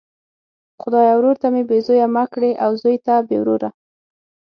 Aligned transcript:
خدایه 0.81 1.13
ورور 1.17 1.35
ته 1.41 1.47
مي 1.53 1.63
بې 1.69 1.77
زویه 1.87 2.07
مه 2.15 2.23
کړې 2.33 2.51
او 2.63 2.71
زوی 2.81 2.97
ته 3.05 3.13
بې 3.27 3.37
وروره! 3.41 3.69